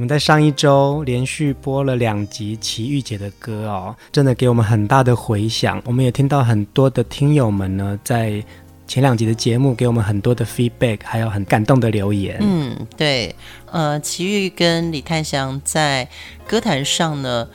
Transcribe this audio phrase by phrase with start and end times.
[0.00, 5.78] 我们在上一周连续播了两集齐豫姐的歌哦，真的给我们很大的回响。
[5.84, 8.42] 我们也听到很多的听友们呢，在
[8.86, 12.38] 前两集的节目给我们很多的 feedback，还有很感动的留言。
[12.40, 13.36] 嗯，对，
[13.70, 16.08] 呃，齐豫跟李泰祥在
[16.48, 17.46] 歌坛上呢，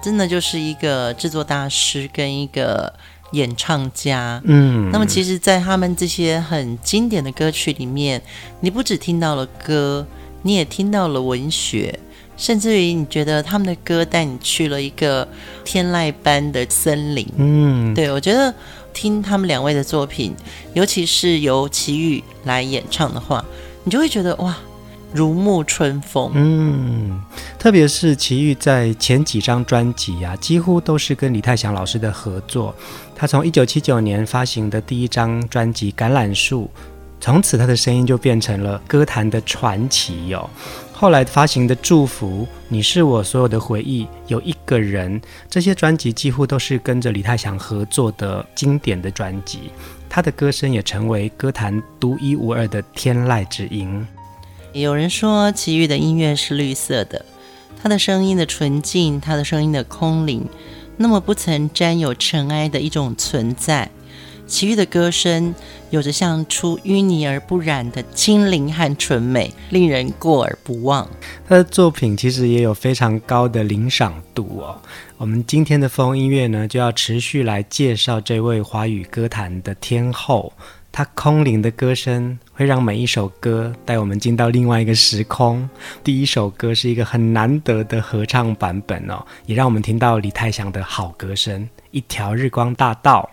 [0.00, 2.94] 真的就是一个制作大师跟一个
[3.32, 4.40] 演唱家。
[4.44, 8.22] 嗯，那么其实，在他们这些很经典的歌曲里面，
[8.60, 10.06] 你不只听到了歌。
[10.42, 11.98] 你也听到了文学，
[12.36, 15.26] 甚至于你觉得他们的歌带你去了一个
[15.64, 17.26] 天籁般的森林。
[17.36, 18.54] 嗯，对，我觉得
[18.94, 20.34] 听他们两位的作品，
[20.74, 23.44] 尤其是由齐豫来演唱的话，
[23.82, 24.56] 你就会觉得哇，
[25.12, 26.30] 如沐春风。
[26.34, 27.20] 嗯，
[27.58, 32.74] 特别是齐豫在前几张专辑啊，几乎都是跟李泰祥老师的合作。
[33.16, 36.70] 他从一九七九年发行的第一张专辑《橄榄树》。
[37.20, 40.48] 从此，他的声音就变成了歌坛的传奇哟、
[40.92, 49.70] 后来发行的《祝福》，你是我所有的回忆，有一个人，这些专辑几乎都是跟着李泰祥合作的经典的专辑。
[50.08, 54.06] 他的歌声也成为歌坛独一无二的天籁之音。
[54.72, 57.24] 有人说，齐豫的音乐是绿色的，
[57.82, 60.46] 他的声音的纯净，他的声音的空灵，
[60.96, 63.90] 那么不曾沾有尘埃的一种存在。
[64.48, 65.54] 齐豫的歌声
[65.90, 71.06] 有着像出淤泥而不染的清灵和纯美，令人过耳不忘。
[71.46, 74.80] 他的作品其实也有非常高的聆赏度哦。
[75.18, 80.52] 我们今天的风音乐呢，就要持续来介绍这位华语歌坛的天后。
[80.90, 85.68] 她空灵的歌声会让每一首歌带我们进到另外一个时空。
[86.02, 93.28] 第一首歌是一个很难得的合唱版本哦，也让我们听到李泰祥的好歌声，《一条日光大道》。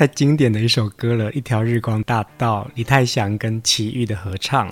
[0.00, 4.66] 太经典的一首歌了，《一条日光大道》，李泰祥跟齐豫的合唱。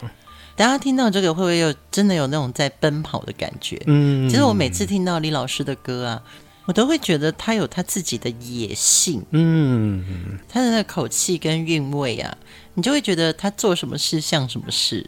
[0.57, 3.79] 大家听到这个会不会有真的有那种在奔跑的感觉？
[3.85, 6.23] 嗯，其实我每次听到李老师的歌啊，
[6.65, 9.23] 我都会觉得他有他自己的野性。
[9.33, 10.03] 嗯，
[10.49, 12.35] 他的那口气跟韵味啊，
[12.73, 15.07] 你就会觉得他做什么事像什么事。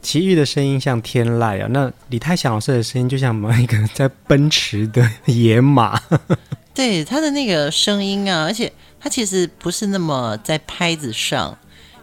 [0.00, 6.00] 齐豫的声音像天籁啊，那李泰祥老师的声音就像某一个在奔驰的野马。
[6.72, 11.56] 对，他的那个声音啊，而且他其实不是那么在拍子上。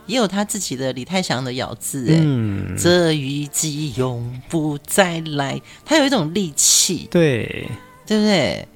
[0.08, 7.68] 也有他自己的李泰祥的咬字，嗯，这雨季永不再来，他有一种力气，对，
[8.06, 8.68] 对不对？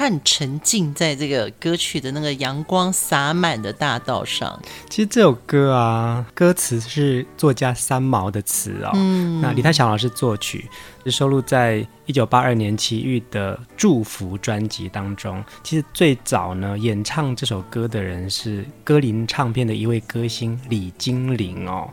[0.00, 4.58] 他很沉浸在这个歌曲的那个阳光洒满的大道上。
[4.88, 8.92] 其实这首歌啊，歌词是作家三毛的词哦。
[8.94, 10.66] 嗯，那李泰祥老师作曲，
[11.04, 15.44] 是收录在一九八二年齐豫的《祝福》专辑当中。
[15.62, 21.90] 其实最早呢，演唱这首歌的人是歌林唱片的一位歌星李金玲哦。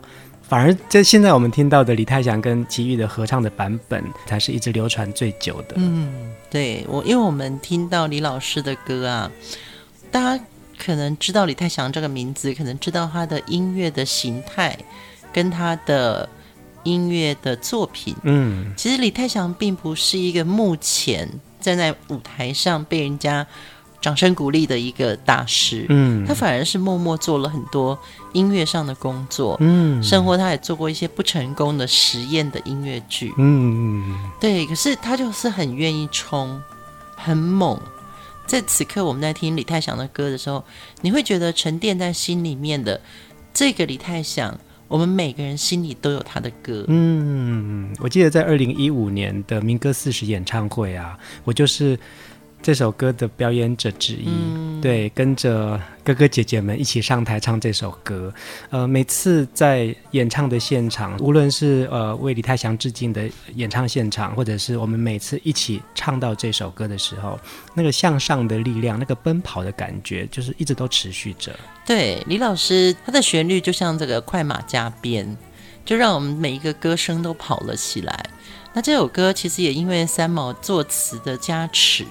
[0.48, 5.74] 反而在现在我们听到的李泰祥跟齐豫的合唱的版本，才是一直流传最久的。
[5.76, 9.30] 嗯，对我，因为我们听到李老师的歌啊，
[10.10, 10.44] 大家
[10.78, 14.74] 可能知道李泰祥这个名字，可能知道他的音乐的形态
[15.32, 16.26] 跟他的
[16.82, 18.16] 音乐的作品。
[18.22, 21.28] 嗯，其实李泰祥并不是一个目前
[21.60, 23.46] 站在舞台上被人家
[24.00, 27.98] 掌声鼓励的一个大师，嗯，他反而是默默做了很多
[28.32, 36.62] 音乐上的工作，嗯，生活他也做过一些不成功的实验的音乐剧，嗯，对，可是他就是很愿意冲，
[37.16, 37.80] 很猛。
[38.46, 40.64] 在此刻我们在听李泰祥的歌的时候，
[41.00, 43.00] 你会觉得沉淀在心里面的
[43.52, 44.56] 这个李泰祥，
[44.86, 51.98] 我们每个人心里都有他的歌，嗯，我记得在二零一五年的民歌四十演唱会啊，我就是。
[52.68, 58.30] 这首歌的表演者之一，嗯、对，跟着哥哥姐姐们一起上台唱这首歌。
[58.68, 67.40] 呃，每次在演唱的现场，无论是呃为李泰祥致敬的演唱现场，或者是我们每次一起唱到这首歌的时候，
[67.72, 71.58] 那个向上的力量，那个奔跑的感觉，就是一直都持续着。
[71.86, 75.38] 对，李老师他的旋律就像这个快马加鞭，
[75.86, 78.26] 就让我们每一个歌声都跑了起来。
[78.74, 82.04] 那这首歌其实也因为三毛作词的加持。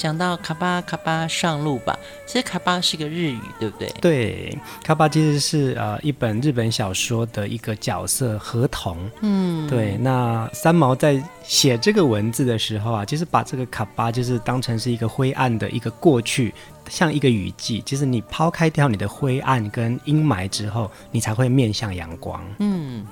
[0.00, 1.94] 讲到卡巴卡巴上路吧，
[2.26, 3.88] 其实卡巴是个日语，对不对？
[4.00, 8.96] 对，卡巴其实是呃一本日本小说的一个角色河童。
[9.20, 9.98] 嗯，对。
[9.98, 16.54] 那三毛在写这个文字的时候啊，其实把这个卡巴就是当成是一个灰暗的一个过去，
[16.88, 17.82] 像一个雨季。
[17.84, 22.42] 其实你抛开掉你的灰暗跟阴霾之后，你才会面向阳光。
[22.58, 23.06] 嗯，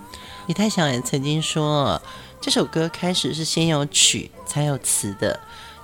[0.46, 2.00] 李泰祥也曾经说，
[2.40, 5.38] 这首歌开始是先有曲才有词的。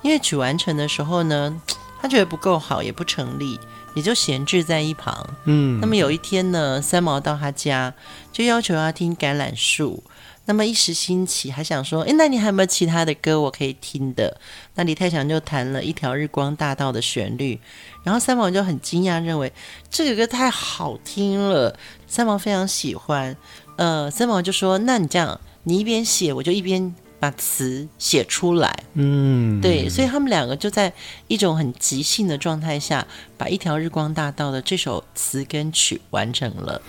[0.05, 1.59] 因为曲完成的时候呢，
[1.99, 3.59] 他觉得不够好，也不成立，
[3.95, 5.27] 也就闲置在一旁。
[5.47, 7.95] 嗯，那么有一天呢，三毛到他家，
[8.31, 10.05] 就要求要听《橄榄树》。
[10.45, 14.39] 那么一时兴起，还想说，诶，那你还有没有其他的歌我可以听的？
[14.75, 17.59] 那李泰祥就弹了一条日光大道的旋律，
[18.03, 19.51] 然后三毛就很惊讶，认为
[19.91, 21.75] 这个歌太好听了，
[22.07, 23.35] 三毛非常喜欢。
[23.77, 26.95] 呃，三毛就说，那你这样，你一边写，我就一边。
[27.25, 30.93] 把词写出来，嗯，对，所以他们两个就在
[31.27, 33.07] 一种很即兴的状态下，
[33.39, 36.83] 把一条日光大道的这首词跟曲完成了。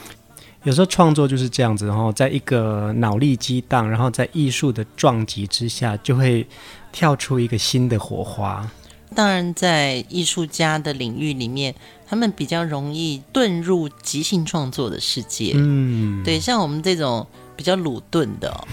[0.63, 6.45] 有时候创作就是这样子，然后在一个脑力激荡，然后在艺术的撞击之下，就会
[6.91, 8.69] 跳出一个新的火花。
[9.15, 11.73] 当然，在艺术家的领域里面，
[12.05, 15.53] 他们比较容易遁入即兴创作的世界。
[15.55, 17.25] 嗯，对，像我们这种。
[17.55, 18.67] 比较鲁钝的，哦，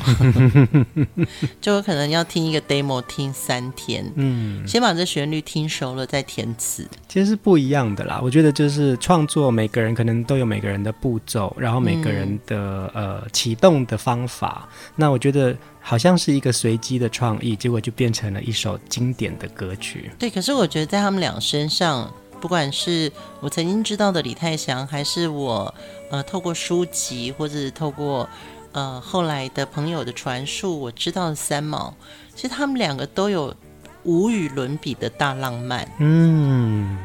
[1.61, 8.21] 就有可能要听一个 demo 听三天，嗯，先把这旋律听熟了再填词，其实是不一样的啦。
[8.23, 14.69] 我觉得就是创作，每个人可能都有每个人的步骤，然后每个人的、嗯、呃启动的方法。
[14.97, 20.11] 那我觉得好像是一个随机的创意，结果就变成了一首经典的歌曲。
[20.19, 22.13] 对，可是我觉得在他们俩身上。
[22.41, 25.73] 不管是我曾经知道的李泰祥，还是我
[26.11, 28.29] 呃透过书籍，或者是透过
[28.73, 31.95] 呃后来的朋友的传述，我知道三毛，
[32.35, 33.55] 其实他们两个都有
[34.03, 35.89] 无与伦比的大浪漫。
[35.99, 36.99] 嗯，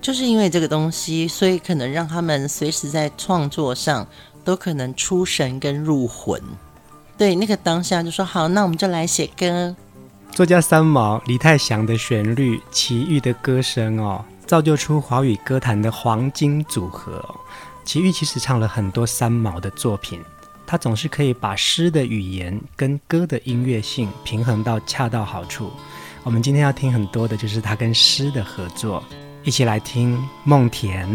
[0.00, 4.06] 就是因为这个东西，所以可能让他们随时在创作上
[4.44, 6.40] 都可能出神跟入魂。
[7.16, 9.74] 对，那个当下就说好，那我们就来写歌。
[10.32, 14.24] 作家三毛、李泰祥的旋律、齐豫的歌声哦。
[14.46, 17.20] 造就出华语歌坛的黄金组合。
[17.84, 20.20] 齐豫其实唱了很多三毛的作品，
[20.66, 25.70] 他总是可以把诗的语言跟歌的音乐性平衡到恰到好处。
[26.24, 29.02] 我们今天要听很多的就是他跟诗的合作，
[29.44, 31.08] 一起来听《梦田》。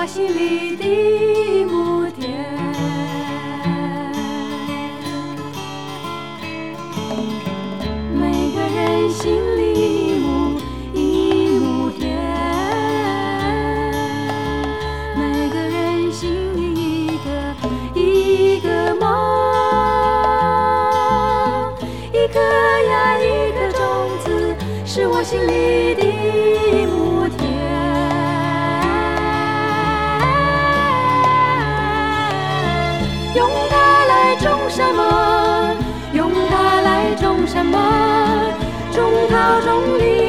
[0.00, 0.87] 我心里的
[37.68, 37.98] 么？
[38.92, 40.27] 种桃种李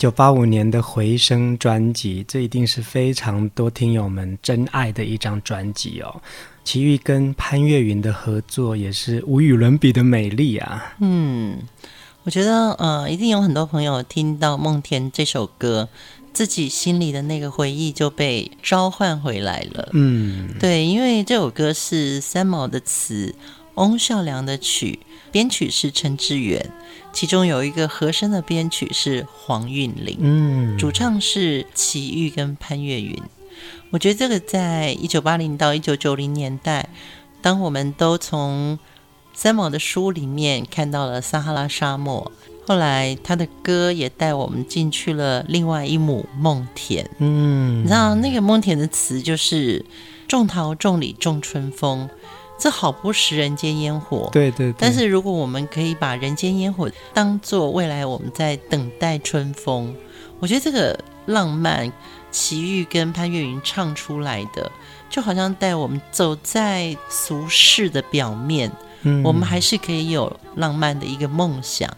[0.00, 6.22] 九八五年的《回声》专辑，这一定是非常多听友们真爱的一张专辑哦。
[6.64, 10.94] 齐豫跟潘越云的合作也是无与伦比的美丽啊。
[11.00, 11.58] 嗯，
[12.22, 15.90] 我觉得呃，一定有很多朋友听到《梦田》这首歌，
[16.32, 19.90] 自己心里的那个回忆就被召唤回来了。
[19.92, 23.34] 嗯，对，因为这首歌是三毛的词，
[23.74, 25.00] 翁孝良的曲，
[25.32, 26.70] 编曲是陈志远，
[27.12, 33.16] 其中有一个和声的编曲是黄韵玲，嗯，主唱是齐豫跟潘越云。
[33.90, 36.88] 我觉得这个在一九八零到一九九零年代，
[37.42, 38.78] 当我们都从
[39.34, 42.30] 三毛的书里面看到了撒哈拉沙漠，
[42.66, 47.08] 后来他的歌也带我们进去了另外一亩梦田。
[47.18, 49.84] 嗯，你知道那个梦田的词就是
[50.28, 52.08] 种桃种李种春风。
[52.60, 54.74] 这好不食人间烟火，对对对。
[54.78, 59.96] 但是如果我们可以把人间烟火当做未来我们在等待春风，
[60.38, 61.90] 我觉得这个浪漫，
[62.30, 64.70] 齐豫跟潘越云唱出来的，
[65.08, 68.70] 就好像带我们走在俗世的表面，
[69.04, 71.90] 嗯，我们还是可以有浪漫的一个梦想。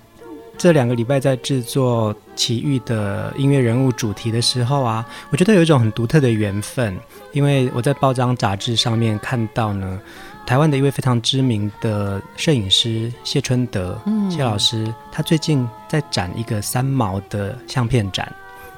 [0.57, 6.97] 这两个礼拜在制作奇遇的音乐人物主题的时候啊，我觉得有一种很独特的缘分，
[7.33, 10.01] 因为我在报章杂志上面看到呢。
[10.45, 18.31] 台湾的一位非常知名的摄影师谢春德，嗯，谢老师，他最近在展一个三毛的相片展，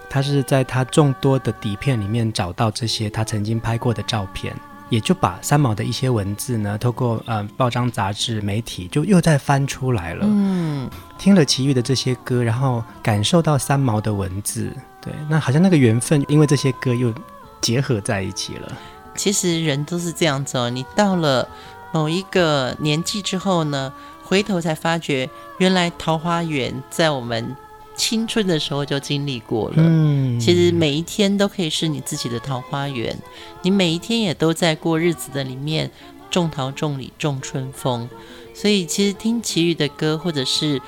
[0.09, 4.55] 他是在他众多的底片里面找到这些他曾经拍过的照片，
[4.89, 17.13] 也就把三毛的一些文字呢，透过呃报章杂志媒体就又再翻出来了，嗯，听了其余的这些歌，然后感受到三毛的文字，对，那好像那个缘分因为这些歌又
[17.61, 18.73] 结合在一起了。
[19.17, 21.49] 其实人都是这样子哦，你到了
[21.93, 23.93] 某一个年纪之后呢，
[24.25, 25.29] 回头才发觉，
[25.59, 27.57] 原来桃花源在我们
[27.97, 29.77] 青春的时候就经历过了。
[29.79, 33.17] 嗯，其实每一天都可以是你自己的桃花源，
[33.63, 35.91] 你每一天也都在过日子的里面
[36.31, 38.09] 种桃种李种春风。
[38.53, 40.81] 所以，其实听齐豫的歌，或者是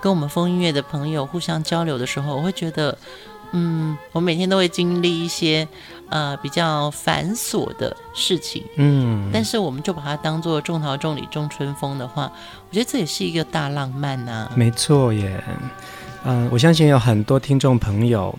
[0.00, 2.98] 跟我们风音乐的朋友互相交流的时候，我会觉得，
[3.52, 5.66] 嗯，我每天都会经历一些
[6.12, 12.30] 呃比较繁琐的事情，嗯，但是我们就把它当做种桃、种李、种春风的话，
[12.68, 14.52] 我觉得这也是一个大浪漫呐、啊。
[14.54, 15.42] 没错耶，
[16.24, 18.38] 嗯、呃，我相信有很多听众朋友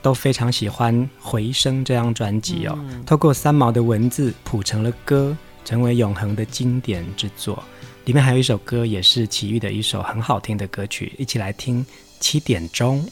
[0.00, 7.60] 都非常喜欢《回声》这张专辑哦，嗯、透过三毛的文字谱成了歌，成为永恒的经典之作。
[8.04, 11.84] 里面还有一首歌，也是齐豫的一首很好听的歌曲，一起来听
[12.20, 13.04] 《七点钟》。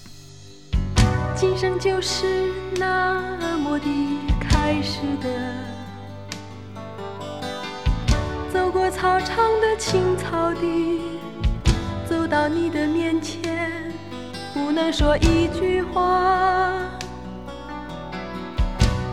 [1.39, 3.87] 今生就是那么的
[4.41, 5.29] 开始的，
[8.51, 11.03] 走过操场的青草地，
[12.09, 13.93] 走到你的面前，
[14.55, 16.73] 不能说一句话，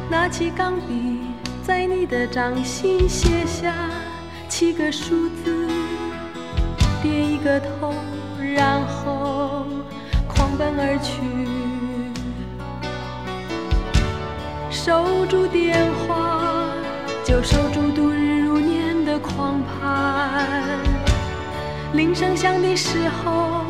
[0.10, 1.20] 拿起钢笔，
[1.62, 3.74] 在你的掌心写下
[4.48, 5.68] 七个数字。
[7.02, 7.94] 点一个头，
[8.40, 9.66] 然后
[10.26, 11.20] 狂奔而去，
[14.86, 16.68] 守住电话，
[17.24, 20.78] 就守住度日如年的狂盼。
[21.94, 23.64] 铃声响的时候，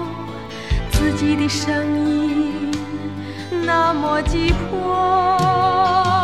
[0.90, 2.72] 自己的声音
[3.64, 6.23] 那么急迫。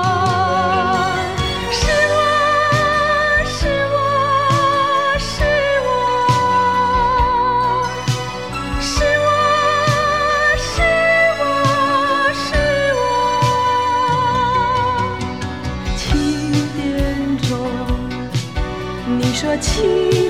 [19.41, 20.28] 说起。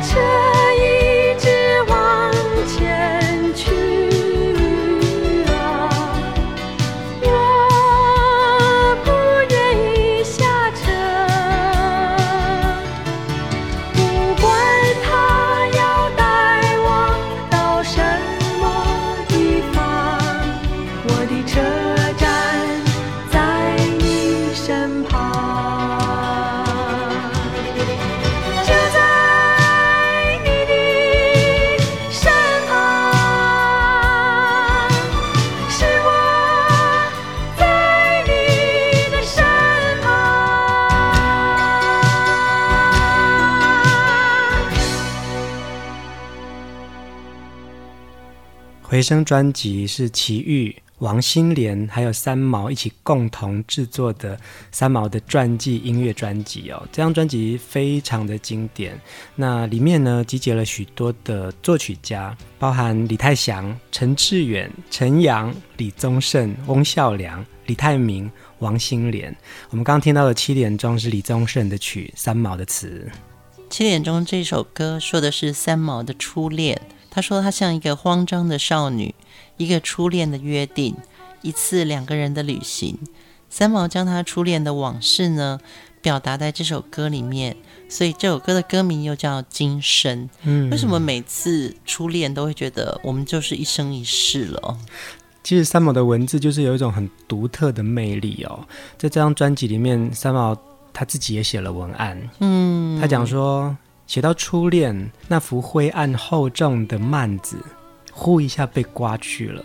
[0.00, 0.27] 车
[48.98, 54.36] 回声专辑是齐豫、王心莲还有三毛一起共同制作的
[54.72, 56.82] 三毛的传记音乐专辑哦。
[56.90, 59.00] 这张专辑非常的经典，
[59.36, 69.32] 那里面呢集结了许多的作曲家，包含李泰祥、陈志远、陈阳、李宗盛、翁孝良、李泰民、王心莲。
[69.70, 73.08] 我们刚刚听到的《七点钟》是李宗盛的曲，三毛的词。
[73.70, 76.80] 《七点钟》这首歌说的是三毛的初恋。
[77.18, 79.12] 他说：“他像一个慌张的少女，
[79.56, 80.94] 一个初恋的约定，
[81.42, 82.96] 一次两个人的旅行。
[83.50, 85.58] 三毛将他初恋的往事呢，
[86.00, 87.56] 表达在这首歌里面，
[87.88, 90.26] 所以这首歌的歌名又叫《今生》。
[90.44, 94.78] 嗯，为什么每次初恋都会觉得我们就是一生一世了？
[95.42, 98.64] 其实三毛的文字就是有一种很独特的魅力哦。
[98.96, 100.56] 在这张专辑里面，三毛
[100.92, 102.30] 他自己也写了文案。
[102.38, 103.76] 嗯，他讲说。”
[104.08, 107.58] 写到初恋那幅灰暗厚重的幔子，
[108.10, 109.62] 呼一下被刮去了。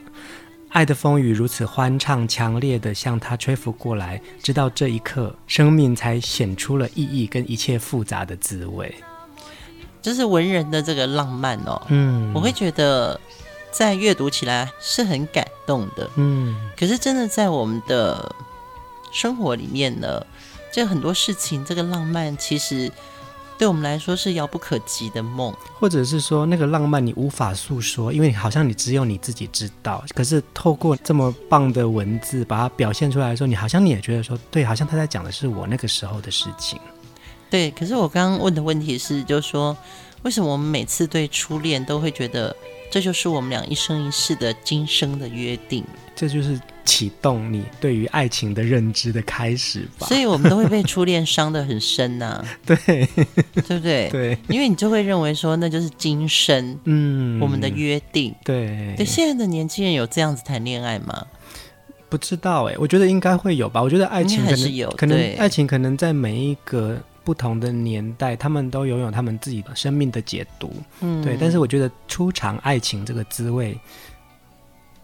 [0.72, 8.94] 爱的风雨如此欢畅强烈的向他吹拂过来，直到这一刻，生命才显出了意义跟一切复杂的滋味。
[10.02, 13.18] 就是文人的这个浪漫哦，嗯，我会觉得
[13.72, 16.54] 在阅读起来是很感动的，嗯。
[16.78, 18.36] 可是真的在我们的
[19.14, 20.22] 生活里面呢，
[20.70, 22.92] 这很多事情，这个浪漫其实。
[23.64, 30.04] 对我们来说是遥不可及的梦，或者是说那个浪漫你无法诉说，因为好像你只有你自己知道。
[30.14, 36.78] 可是透过这么棒的文字把它表现出来的时候，你好像你也觉得说，对，好像他在讲的是我那个时候的事情。
[37.50, 39.78] 对，可是我刚刚问的问题是，就是说，
[40.24, 42.54] 为什么我们每次对初恋都会觉得
[42.94, 45.84] 这就是我们俩一生一世的今生的约定？
[46.16, 46.60] 这就是。
[46.86, 54.10] 启动你对于爱情的认知的开始吧，所以我们都会被初恋伤的很深呐、啊， 对，对不对？
[54.12, 58.36] 对，因为你就会认为说那就是今生，嗯，我们的约定。
[58.44, 61.26] 对，对，现在的年轻人有这样子谈恋爱吗？
[62.10, 63.82] 不知道哎，我觉得应该会有吧。
[63.82, 70.74] 我觉得爱情可能还是有，可能爱情可能在每一个不同的年代，他们都拥有他们自己的生命的解读。
[71.02, 71.38] 嗯，对。
[71.40, 73.78] 但是我觉得初尝爱情这个滋味。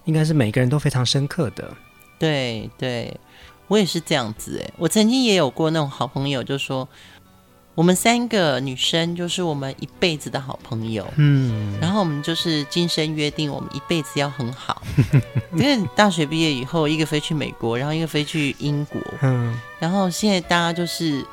[0.06, 1.72] 应该是每个人都非常深刻的，
[2.18, 3.16] 对对，
[3.68, 4.74] 我也是这样子哎。
[4.78, 6.88] 我曾经也有过那种好朋友，就说
[7.76, 14.82] 我们三个女生就是我们一辈子的好朋友，嗯，然后我们就是今生约定，我们一辈子要很好。
[15.54, 21.24] 因为大学毕业以后，一个飞去美国，然后一个飞去英国，嗯，然后现在大家就是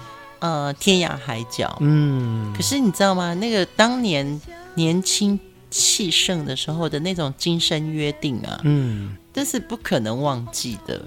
[0.41, 2.53] 呃天涯海角，嗯。
[2.55, 3.35] 可是你知道吗？
[3.35, 4.41] 那个当年
[4.75, 5.39] 年轻。
[5.69, 11.03] 气盛的时候的那种今生约定啊，嗯，这是不可能忘记的。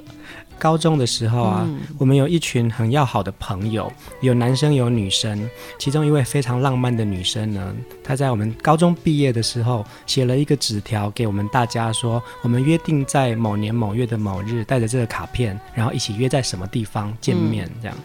[0.60, 3.91] 高中的时候啊，嗯、我们有一群很要好的朋友，
[4.22, 5.50] 有男生有女生。
[5.80, 17.98] 其中一位非常浪漫的女生呢，她在我们高中毕业的时候写了一个纸条给我们大家说，说我们约定在某年某月的某日，带着这个卡片，然后一起约在什么地方见面，嗯、这样。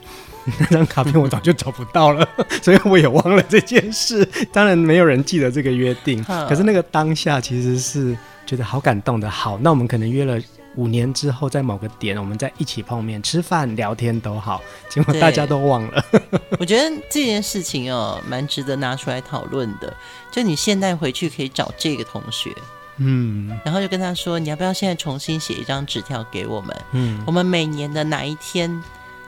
[0.58, 2.28] 那张卡片我早就找不到了，
[2.60, 4.28] 所以我也忘了这件事。
[4.52, 8.14] 当然没有人记得这个约定，可是那个当下其实是
[8.44, 9.30] 觉得好感动的。
[9.30, 10.38] 好，那我们可能约了
[10.76, 14.60] 五年之后，在某个点，我们再一起碰面吃饭聊天都好。
[14.88, 16.04] 结果大家都忘了。
[16.58, 19.94] 我觉得这件事情哦，蛮值得拿出来讨论的。
[20.30, 22.50] 就你现在回去可以找这个同学，
[22.96, 26.76] 嗯，然后就跟他说，你要不要现在重新写一张纸条给我们？
[26.92, 28.82] 嗯，我们每年的哪一天？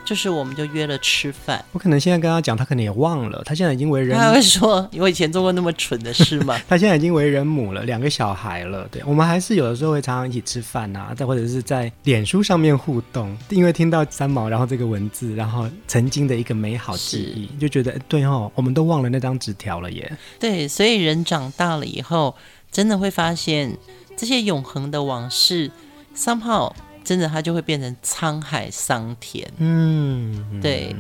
[0.07, 3.43] 就是我们就约了吃饭，我可能现在跟他讲，他可能也忘了。
[3.45, 8.87] 他现在已经为人，他会说：“我以前做过那么蠢的事吗？” 他现在已经为人母了，两个小孩了。
[8.89, 20.17] 对，我们还是有的时候会常常一起吃饭啊，再或者是在脸书上面互动，因为听到三毛，然后这个文字，然后曾经的一个美好记忆，就觉得对哦，我们都忘了那张纸条了耶。
[20.39, 22.37] 对，所以人长大了以后，
[22.71, 23.77] 真的会发现
[24.17, 25.69] 这些永恒的往事
[26.17, 26.73] ，somehow。
[27.07, 29.49] 真的，它就会变成沧海桑田。
[29.59, 30.95] 嗯，对。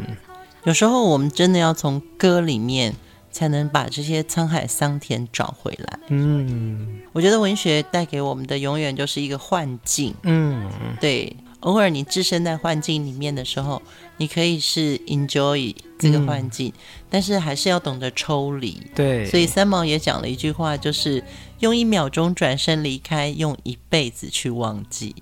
[0.63, 2.95] 有时候我们真的要从歌里面
[3.31, 5.99] 才能把这些沧海桑田找回来。
[6.09, 10.15] 嗯，我觉得文学带给我们的永远就是一个幻境。
[10.23, 11.37] 嗯，对。
[11.61, 13.83] 偶尔你置身在幻境里面的时候，
[14.19, 18.81] 你可以是 enjoy 这个幻境，嗯，但是还是要懂得抽离。
[18.95, 19.27] 对。
[19.27, 21.25] 所以三毛也讲了一句话，就是
[21.59, 25.17] 用一秒钟转身离开，用一辈子去忘记。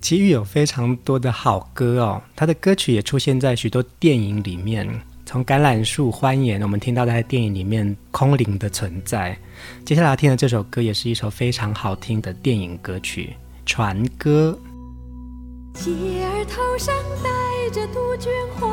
[0.00, 4.88] 齐豫有非常多的好歌哦，他的歌曲也出现在许多电影里面。
[5.28, 9.36] 从《橄榄树》《欢颜》，我们听到他在电影里面空灵的存在。
[9.84, 13.34] 接下来听的这首歌也是一首非常好听的电影歌曲
[13.68, 14.56] 《船歌》。
[15.82, 15.90] 姐
[16.24, 18.68] 儿头上戴着杜鹃花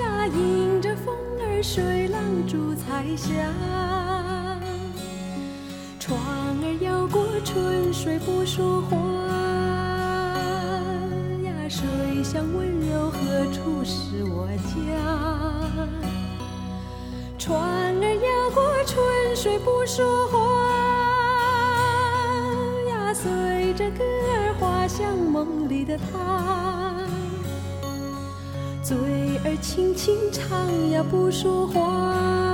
[0.00, 3.32] 呀，迎着风儿水浪逐彩霞。
[6.08, 6.18] 船
[6.64, 8.96] 儿摇过春水不说话
[11.44, 11.84] 呀，水
[12.24, 14.72] 乡温柔何处是我家？
[17.36, 20.38] 船儿摇过春水不说话
[22.88, 27.06] 呀，随着歌儿划向梦里的他。
[28.82, 28.96] 嘴
[29.44, 32.47] 儿轻轻唱呀不说话。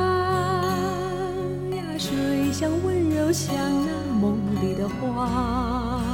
[2.55, 3.53] 水乡温柔，像
[3.85, 6.05] 那梦里的花。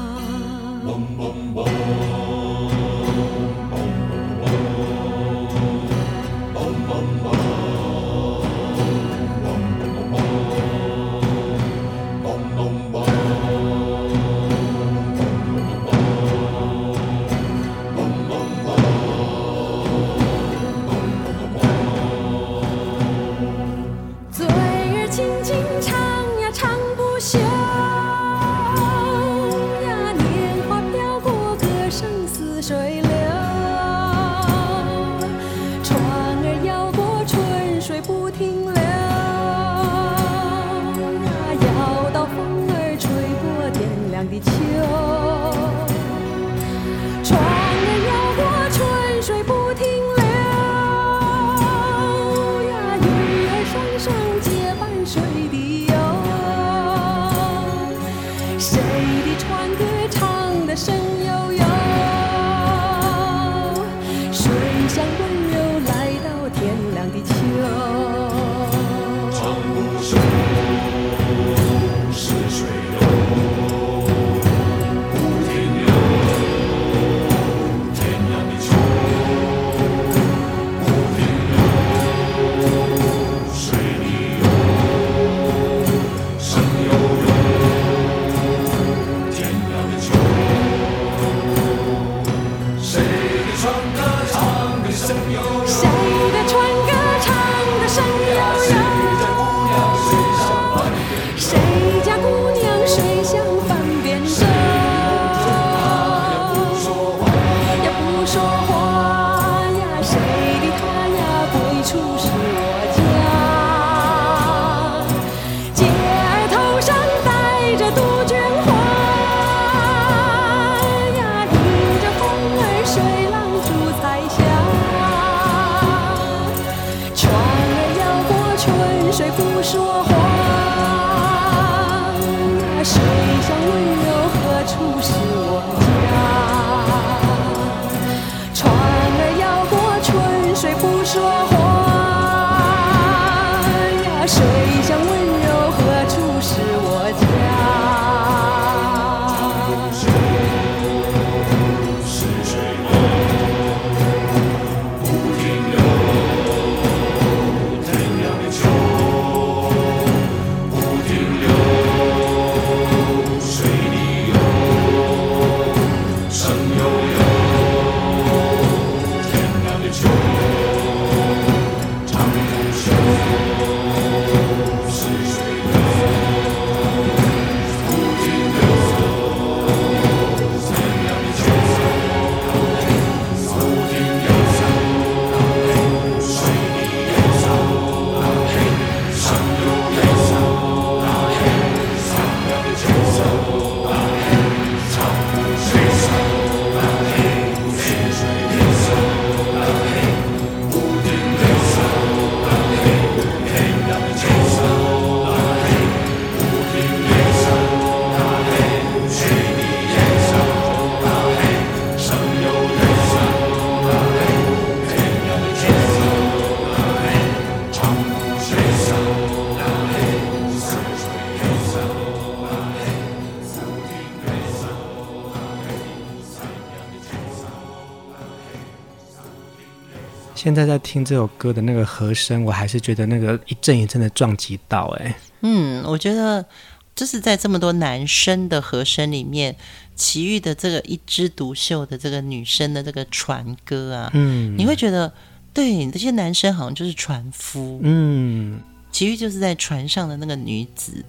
[230.50, 235.14] 现在在听这首歌的那个和声，我还是觉得那个一阵一阵的撞击到哎。
[235.42, 236.44] 嗯，我觉得
[236.92, 239.54] 就是在这么多男生的和声里面，
[239.94, 245.12] 奇遇的这个一枝独秀的这个女生的这个船歌啊，嗯，你会觉得
[245.54, 248.58] 对这些男生好像就是船夫，嗯，
[248.90, 251.04] 奇遇就是在船上的那个女子，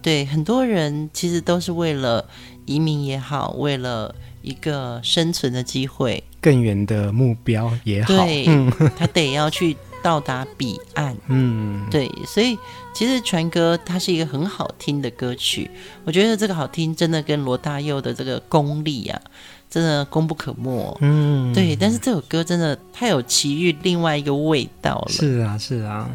[0.00, 2.26] 对，很多人其实都是为了
[2.66, 6.22] 移民也好，为了一个生存的机会。
[6.40, 8.46] 更远的目标也好，对，
[8.96, 11.16] 他得要去到达彼岸。
[11.26, 12.56] 嗯，对，所以
[12.94, 15.68] 其实船歌它是一个很好听的歌曲，
[16.04, 19.20] 我觉得这个好听真的跟罗大佑的这个功力啊，
[19.68, 20.96] 真的功不可没。
[21.00, 25.08] 嗯，对，但是这首歌真的太有奇遇另外一个味道了。
[25.08, 26.08] 是啊，是啊，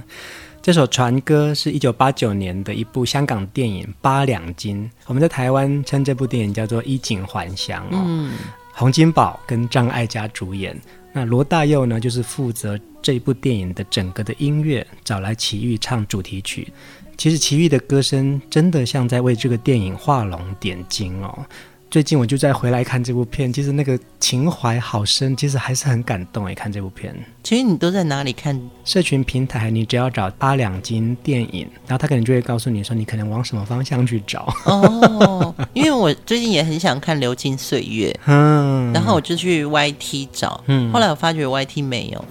[0.61, 8.03] 这首船歌是一九八九年的一部香港电影《八两金》，我们在台湾称这部电影叫做《衣锦还乡》哦。
[8.05, 8.33] 嗯。
[8.71, 10.79] 洪金宝跟张艾嘉主演，
[11.11, 16.71] 那罗大佑呢，就是负责这部电影的整个的音乐，找来齐豫唱主题曲。
[17.17, 21.43] 其实齐豫的歌声真的像在为这个电影画龙点睛哦。
[21.91, 26.55] 最近我就再回来看这部片，其实那个情怀好深，其实还是很感动诶。
[26.55, 28.57] 看这部片，其实你都在哪里看？
[28.85, 34.47] 社群平台，你只要找八两金电影，然后他可能就会告诉你说，你可能往什么方向去找。
[34.63, 42.19] 哦， 因为我最近也很想看《流金岁月》，嗯，然后我就去 YT 找，嗯，后来我发觉 YT 没有，《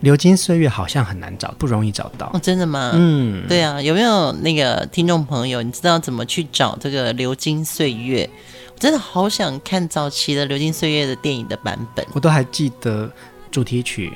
[0.00, 2.28] 流金岁月》好像很难找，不容易找到。
[2.34, 2.90] 哦，真的吗？
[2.96, 8.28] 嗯，对啊，有没有那个听众朋友，你知道怎么去找这个《流金岁月》？
[8.78, 13.10] 真的好想看早期的《流金岁月》的电影的版本，我都还记得
[13.50, 14.12] 主题曲，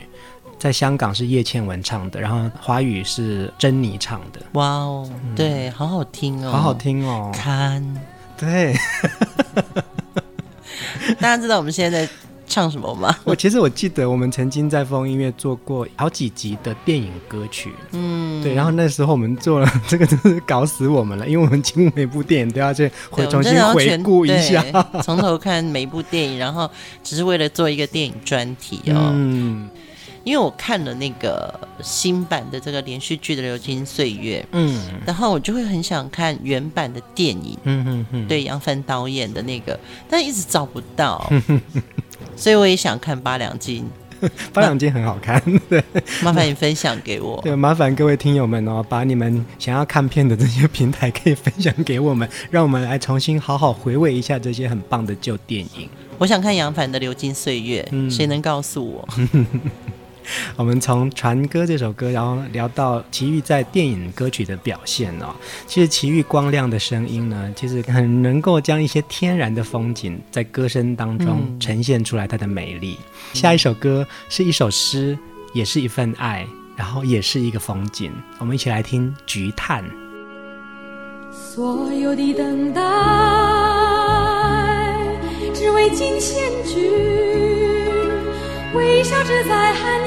[0.58, 4.40] 在香港是叶倩文唱的，然后华语是珍妮唱的。
[4.52, 7.82] 哇哦，对，好好听哦，好好听哦，看，
[8.36, 8.74] 对，
[11.18, 12.12] 大家知道我们现在在。
[12.52, 13.16] 唱什么吗？
[13.24, 18.52] 我其实我记得我们曾经在风音乐做过好几集的电影歌曲，嗯，对。
[18.52, 24.62] 然后那时候我们做了 这个，真是搞死我们了，因为我们几乎每部电影都要去回重新回顾一下，
[25.02, 26.70] 从头看每一部电影，然后
[27.02, 29.10] 只是为了做一个电影专题哦。
[29.14, 29.68] 嗯，
[30.24, 41.30] 因为我看了那个新版的这个连续剧的《流金岁月》，嗯，然后我就会很想看原版的电影，嗯嗯嗯，对，杨凡导演的那个，但一直找不到。
[42.36, 43.84] 所以我也想看八两金，
[44.52, 45.82] 八两金很好看，对，
[46.22, 47.40] 麻烦你分享给我。
[47.42, 55.88] 对，麻烦各位听友们哦，把你们想要看片的这些平台可以分享给我们， 让我们来重新好好回味一下这些很棒的旧电影。
[56.18, 59.08] 我想看杨凡的《流金岁月》，嗯，谁能告诉我？
[60.56, 65.34] 我们从《船歌》这首歌，然后聊到齐豫在电影歌曲的表现哦。
[65.66, 72.98] 其实齐豫光亮的声音呢，其实很能够将一些天然的风景在歌声当中呈现出来它的美丽。
[73.00, 75.18] 嗯、下一首歌是一首诗，
[75.52, 78.12] 也是一份爱，然后也是一个风景。
[78.38, 79.84] 我们一起来听《菊叹》。
[81.34, 82.80] 所有的等待，
[85.54, 86.90] 只为今千句。
[88.74, 90.00] 微笑着在寒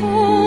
[0.00, 0.43] 风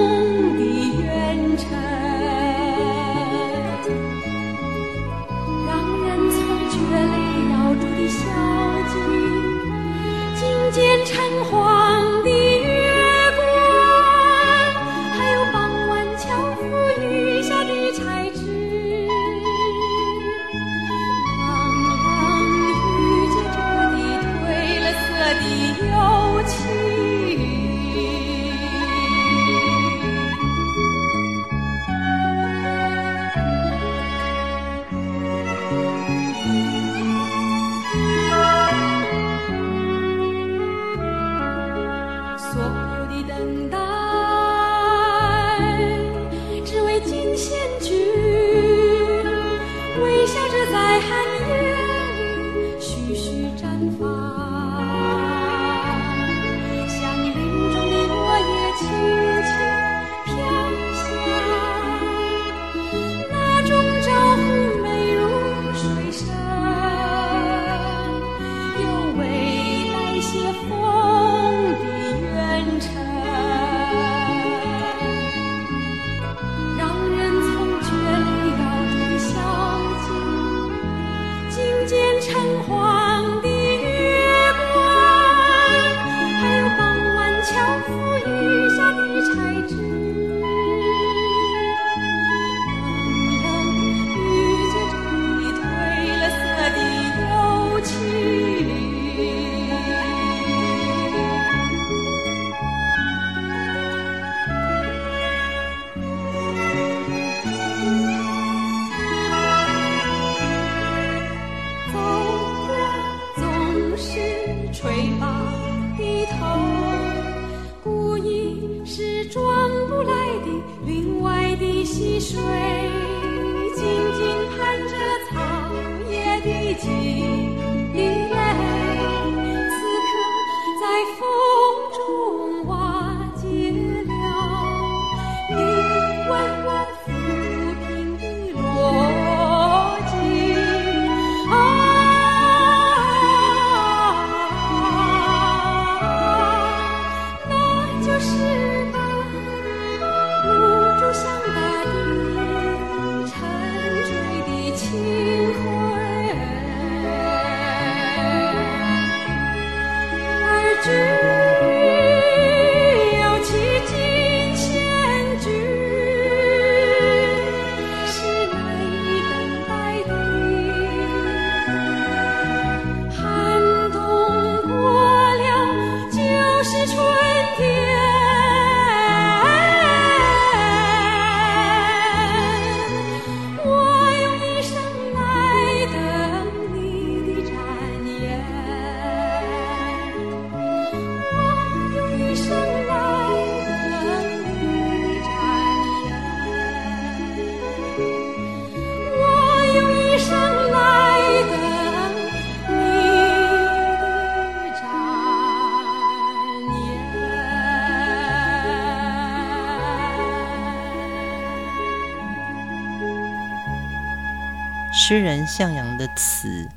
[215.10, 216.68] 诗人向阳的词，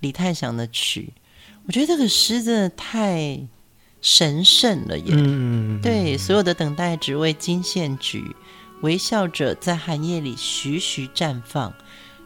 [0.00, 1.12] 李泰祥的曲，
[1.66, 3.38] 我觉得这个诗真的太
[4.00, 5.04] 神圣了耶！
[5.14, 8.34] 嗯，对，所有的等待只为金线菊，
[8.80, 11.70] 微笑着在寒夜里徐徐绽放。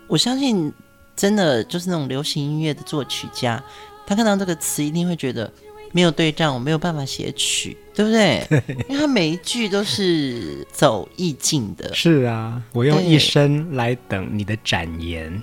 [0.06, 0.72] 我相信，
[1.16, 3.60] 真的就是那种流行音乐的作曲家，
[4.06, 5.52] 他看到这个词一定会觉得。
[5.92, 8.46] 没有对仗，我没有办法写曲，对不对？
[8.48, 11.92] 对，因为他每一句都是走意境的。
[11.94, 15.42] 是啊，我用一生来等你的展颜。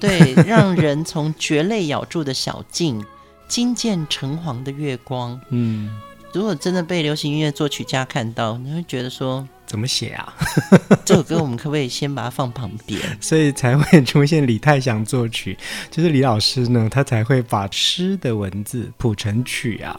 [0.00, 3.04] 对，让人从蕨类咬住的小径，
[3.48, 5.40] 惊见橙黄的月光。
[5.50, 5.90] 嗯，
[6.34, 9.46] 如果真的被流行音乐作曲家看到，你会觉得说。
[9.66, 10.34] 怎么写啊？
[11.06, 13.00] 这首歌我们可不可以先把它放旁边？
[13.20, 15.56] 所以才会出现李泰祥作曲，
[15.90, 19.98] 就是李老师呢，他才会把诗的文字谱成曲啊。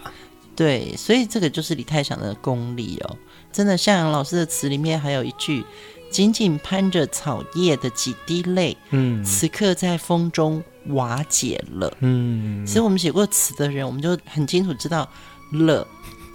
[0.56, 3.18] 对，所以这个就是李泰祥的功力哦。
[3.52, 5.66] 真的，向阳老师的词里面还有一句
[6.12, 15.10] ：“紧紧攀着草叶的几滴泪，嗯，此刻在风中瓦解了。”嗯，其实我们写过词的人，我们就很清楚知道
[15.54, 15.86] 了。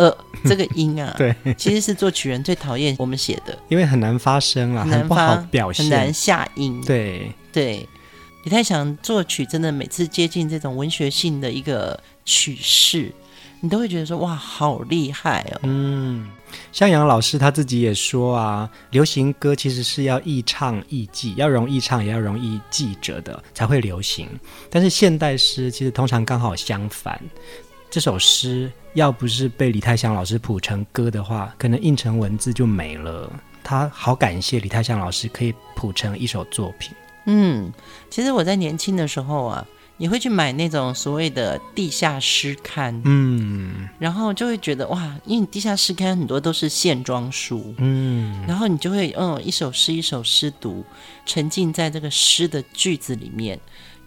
[0.00, 6.82] 呃，这个音啊， 对，其实是作曲人最讨厌我们写的，因为很难发声啊，很不好表现，很难下音。
[6.86, 7.86] 对对，
[8.42, 13.12] 你太想作曲真的每次接近这种文学性的一个曲式，
[13.60, 15.60] 你都会觉得说哇，好厉害哦。
[15.64, 16.30] 嗯，
[16.72, 24.26] 像杨老师他自己也说啊，流行歌其实是要易唱易记，要容易唱也要容易记着的才会流行。
[24.70, 27.20] 但是现代诗其实通常刚好相反，
[27.90, 33.30] 这首诗要不是被李泰祥老师谱成歌的话，可能印成文字就没了。
[33.62, 36.92] 他好感谢李泰祥老师可以谱成一首作品。
[37.26, 37.72] 嗯，
[38.08, 39.66] 其实我在年轻的时候啊。
[40.00, 50.82] 也会去买那种所谓的地下诗刊，嗯，然后就会觉得哇，因为你地下诗刊很多都是线装书，嗯，然后你就会嗯一首诗一首诗读，
[51.26, 53.60] 沉浸在这个诗的句子里面。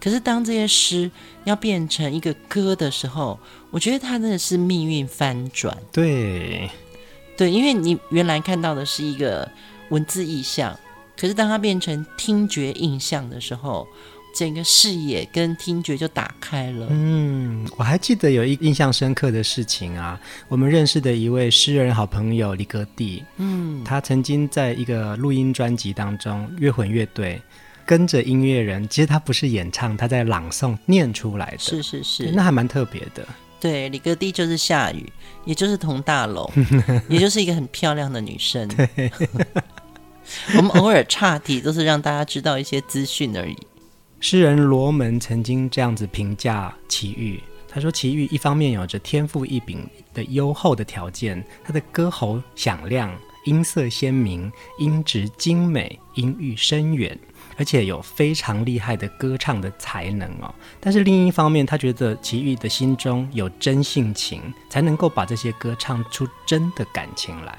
[0.04, 1.10] 可是当这些诗
[1.46, 3.40] 要变成一个歌的时候，
[3.72, 5.78] 我觉得它真的是命运翻转。
[5.94, 6.70] 对，
[7.38, 9.50] 对，因为你原来看到的是一个
[9.92, 10.78] 文字意象，
[11.16, 13.88] 可是当它变成听觉印象的时候。
[14.36, 16.88] 整个视野跟听觉就打开了。
[16.90, 27.40] 嗯，我还记得有一印象深刻的事情啊，我们认识的一位诗人好朋友李格弟，嗯，他曾经在一个录音专辑当中，乐混乐队
[27.86, 31.58] 跟着音乐人，其实他不是演唱，他在朗诵念出来的。
[31.60, 33.26] 是是是，那还蛮特别的。
[33.60, 35.12] 对，李格弟就是夏雨，
[35.46, 36.50] 也就是佟大龙，
[37.08, 38.70] 也就是一个很漂亮的女生。
[40.58, 43.56] 我们偶尔岔题，都是让大家知道一些资讯而已。
[44.20, 53.14] 诗人罗门曾经这样子评价齐豫，他说：“齐豫一方面有着天赋异禀的优厚的条件，他的歌喉响亮，
[53.46, 57.18] 音色鲜明，音质精美，音域深远，
[57.58, 60.54] 而且有非常厉害的歌唱的才能哦。
[60.80, 67.58] 但是另一方面，他觉得齐豫的心中有真性情，才能够把这些歌唱出真的感情来。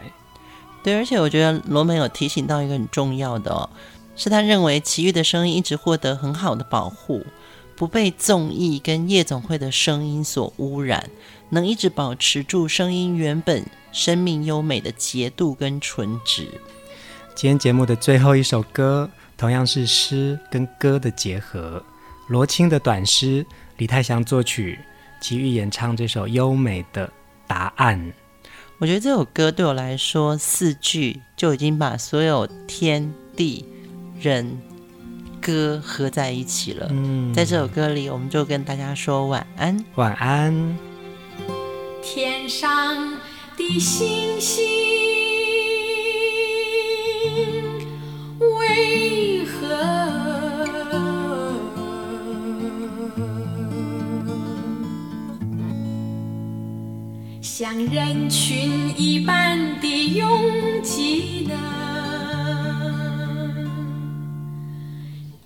[0.83, 3.69] 对，而且我觉得罗门有提醒到一个很重要的哦。”
[4.17, 7.27] 是他认为齐豫的声音一直获得很好的保护，
[7.75, 11.11] 不被综艺跟夜总会的声音所污染，
[11.51, 16.49] 能一直保持住声音原本生命优美的节度跟纯质。
[17.35, 21.83] 今天节目的最后一首歌，同样是诗跟歌的结合，
[22.29, 23.47] 罗青的短诗，
[23.79, 24.79] 李泰祥作曲，
[25.21, 27.11] 齐豫演唱这首优美的
[27.47, 28.13] 答案。
[28.79, 33.65] 我觉得这首歌对我来说，四句就已经把所有天地。
[34.21, 34.59] 人
[35.43, 36.87] 歌合在一起了。
[36.91, 40.79] 嗯，在这首歌里，我们就跟大家说晚安，晚安。
[42.01, 43.19] 天上
[43.57, 44.65] 的星星
[48.39, 49.53] 为何？
[57.41, 59.87] 像人群一般的
[60.17, 60.29] 拥
[60.83, 61.55] 挤呢？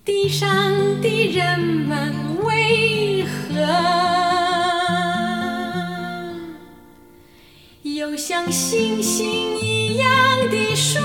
[0.05, 0.49] 地上
[1.03, 3.29] 的人们为何
[8.19, 10.09] 像星星一样
[10.51, 10.99] 的树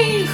[0.00, 0.32] 为何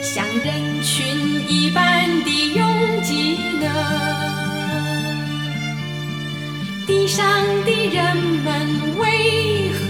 [0.00, 3.66] 像人群一般的拥挤呢？
[6.86, 7.26] 地上
[7.64, 9.80] 的人们为何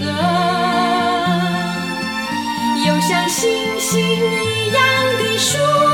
[2.87, 3.39] 又像星
[3.79, 4.83] 星一样
[5.19, 5.92] 的说？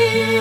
[0.00, 0.40] Yeah.